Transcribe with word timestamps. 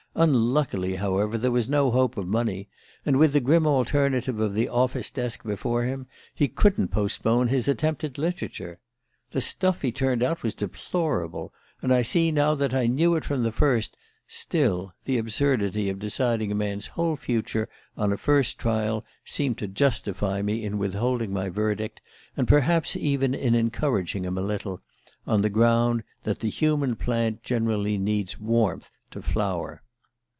Unluckily, 0.13 0.97
however, 0.97 1.37
there 1.37 1.51
was 1.53 1.69
no 1.69 1.89
hope 1.89 2.17
of 2.17 2.27
money, 2.27 2.67
and 3.05 3.17
with 3.17 3.31
the 3.31 3.39
grim 3.39 3.65
alternative 3.65 4.41
of 4.41 4.53
the 4.53 4.67
office 4.67 5.09
desk 5.09 5.41
before 5.45 5.85
him 5.85 6.05
he 6.35 6.49
couldn't 6.49 6.89
postpone 6.89 7.47
his 7.47 7.69
attempt 7.69 8.03
at 8.03 8.17
literature. 8.17 8.81
The 9.31 9.39
stuff 9.39 9.81
he 9.83 9.91
turned 9.93 10.21
out 10.21 10.43
was 10.43 10.53
deplorable, 10.53 11.53
and 11.81 11.93
I 11.93 12.01
see 12.01 12.29
now 12.29 12.55
that 12.55 12.73
I 12.73 12.87
knew 12.87 13.15
it 13.15 13.23
from 13.23 13.43
the 13.43 13.53
first. 13.53 13.95
Still, 14.27 14.91
the 15.05 15.17
absurdity 15.17 15.87
of 15.89 15.97
deciding 15.97 16.51
a 16.51 16.55
man's 16.55 16.87
whole 16.87 17.15
future 17.15 17.69
on 17.95 18.11
a 18.11 18.17
first 18.17 18.59
trial 18.59 19.05
seemed 19.23 19.57
to 19.59 19.67
justify 19.67 20.41
me 20.41 20.61
in 20.65 20.77
withholding 20.77 21.31
my 21.31 21.47
verdict, 21.47 22.01
and 22.35 22.49
perhaps 22.49 22.97
even 22.97 23.33
in 23.33 23.55
encouraging 23.55 24.25
him 24.25 24.37
a 24.37 24.41
little, 24.41 24.81
on 25.25 25.39
the 25.41 25.49
ground 25.49 26.03
that 26.23 26.39
the 26.39 26.49
human 26.49 26.97
plant 26.97 27.43
generally 27.43 27.97
needs 27.97 28.37
warmth 28.37 28.91
to 29.11 29.21
flower. 29.21 29.81